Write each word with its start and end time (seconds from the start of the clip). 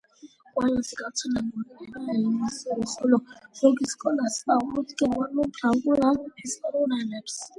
ყველაზე 0.53 0.95
გავრცელებული 1.01 1.89
ენაა 1.89 2.15
ინგლისური, 2.21 2.85
ხოლო 2.93 3.19
ზოგი 3.61 3.89
სკოლა 3.91 4.31
სწავლობს 4.39 4.97
გერმანულ, 5.03 5.51
ფრანგულ 5.59 6.01
ან 6.09 6.19
ესპანურ 6.47 6.99
ენებს. 7.01 7.41